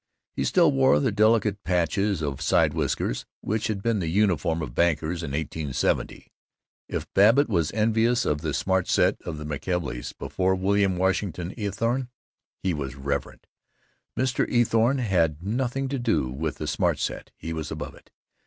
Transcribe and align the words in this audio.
He 0.33 0.45
still 0.45 0.71
wore 0.71 0.99
the 0.99 1.11
delicate 1.11 1.63
patches 1.63 2.23
of 2.23 2.41
side 2.41 2.73
whiskers 2.73 3.27
which 3.41 3.67
had 3.67 3.83
been 3.83 3.99
the 3.99 4.07
uniform 4.07 4.63
of 4.63 4.73
bankers 4.73 5.21
in 5.21 5.29
1870. 5.29 6.31
If 6.89 7.13
Babbitt 7.13 7.47
was 7.47 7.71
envious 7.73 8.25
of 8.25 8.41
the 8.41 8.55
Smart 8.55 8.87
Set 8.87 9.21
of 9.21 9.37
the 9.37 9.45
McKelveys, 9.45 10.17
before 10.17 10.55
William 10.55 10.97
Washington 10.97 11.53
Eathorne 11.55 12.09
he 12.63 12.73
was 12.73 12.95
reverent. 12.95 13.45
Mr. 14.17 14.49
Eathorne 14.49 14.97
had 14.97 15.43
nothing 15.43 15.87
to 15.89 15.99
do 15.99 16.29
with 16.29 16.55
the 16.55 16.65
Smart 16.65 16.97
Set. 16.97 17.29
He 17.37 17.53
was 17.53 17.69
above 17.69 17.93
it. 17.93 18.09